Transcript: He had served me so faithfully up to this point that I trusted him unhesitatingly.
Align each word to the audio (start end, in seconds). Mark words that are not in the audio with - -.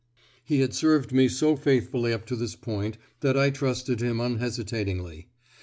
He 0.43 0.61
had 0.61 0.73
served 0.73 1.11
me 1.11 1.27
so 1.29 1.55
faithfully 1.55 2.11
up 2.11 2.25
to 2.25 2.35
this 2.35 2.55
point 2.55 2.97
that 3.19 3.37
I 3.37 3.51
trusted 3.51 4.01
him 4.01 4.19
unhesitatingly. 4.19 5.27